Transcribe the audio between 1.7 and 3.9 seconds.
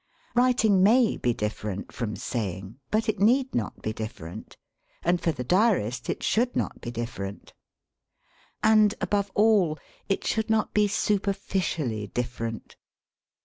from saying, but it need not